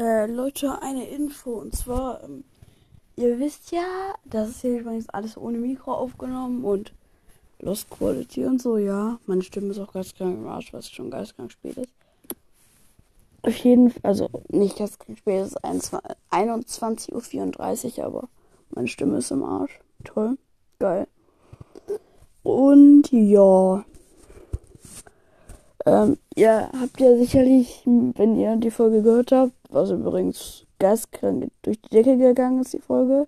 [0.00, 1.50] Äh, Leute, eine Info.
[1.50, 2.44] Und zwar, ähm,
[3.16, 6.94] ihr wisst ja, das ist hier übrigens alles ohne Mikro aufgenommen und
[7.58, 9.18] Lost Quality und so, ja.
[9.26, 11.92] Meine Stimme ist auch geistkrank im Arsch, was schon geistkrank spät ist.
[13.42, 15.64] Auf jeden Fall, also nicht geistkrank spät, es ist
[16.30, 18.28] 21.34 Uhr, aber
[18.70, 19.80] meine Stimme ist im Arsch.
[20.04, 20.38] Toll.
[20.78, 21.06] Geil.
[22.42, 23.84] Und ja.
[25.90, 31.80] Ähm, ihr habt ja sicherlich, wenn ihr die Folge gehört habt, was übrigens geistkrank durch
[31.80, 33.26] die Decke gegangen ist, die Folge,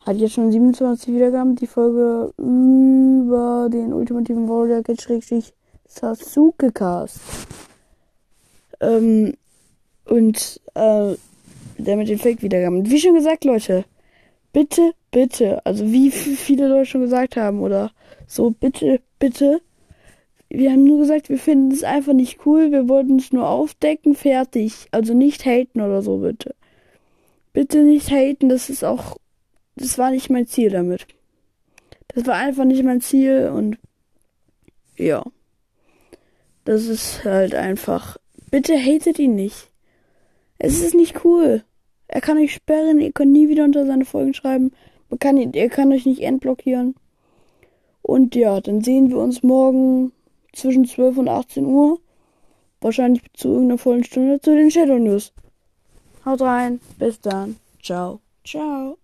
[0.00, 5.54] hat jetzt schon 27 Wiedergaben, die Folge über den ultimativen Warrior Schrägstrich
[5.88, 7.20] Sasuke Cast.
[8.80, 9.32] Ähm,
[10.04, 11.14] und äh,
[11.78, 12.90] der mit den Fake-Wiedergaben.
[12.90, 13.86] Wie schon gesagt, Leute,
[14.52, 17.92] bitte, bitte, also wie viele Leute schon gesagt haben, oder
[18.26, 19.62] so, bitte, bitte,
[20.54, 22.72] wir haben nur gesagt, wir finden es einfach nicht cool.
[22.72, 24.86] Wir wollten es nur aufdecken, fertig.
[24.90, 26.54] Also nicht haten oder so, bitte.
[27.54, 29.16] Bitte nicht haten, das ist auch.
[29.76, 31.06] Das war nicht mein Ziel damit.
[32.08, 33.78] Das war einfach nicht mein Ziel und.
[34.98, 35.24] Ja.
[36.66, 38.18] Das ist halt einfach.
[38.50, 39.70] Bitte hatet ihn nicht.
[40.58, 41.64] Es ist nicht cool.
[42.08, 44.72] Er kann euch sperren, ihr könnt nie wieder unter seine Folgen schreiben.
[45.08, 46.94] Man kann er kann euch nicht entblockieren.
[48.02, 50.12] Und ja, dann sehen wir uns morgen
[50.52, 52.00] zwischen 12 und 18 Uhr.
[52.80, 55.32] Wahrscheinlich zu irgendeiner vollen Stunde zu den Shadow News.
[56.24, 57.56] Haut rein, bis dann.
[57.82, 58.20] Ciao.
[58.44, 58.98] Ciao.